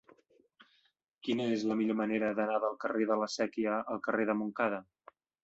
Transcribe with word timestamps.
Quina 1.27 1.45
és 1.57 1.65
la 1.71 1.77
millor 1.81 1.97
manera 1.99 2.31
d'anar 2.39 2.57
del 2.65 2.75
carrer 2.85 3.07
de 3.13 3.19
la 3.25 3.29
Sèquia 3.35 3.77
al 3.95 4.03
carrer 4.09 4.27
de 4.33 4.39
Montcada? 4.43 4.83